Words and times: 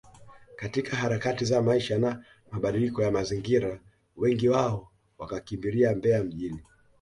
katika 0.55 0.97
harakati 0.97 1.45
za 1.45 1.61
maisha 1.61 1.99
na 1.99 2.25
mabadiliko 2.51 3.03
ya 3.03 3.11
mazingira 3.11 3.79
wengi 4.17 4.49
wao 4.49 4.91
wakakimbilia 5.17 5.95
Mbeya 5.95 6.23
mjini 6.23 6.61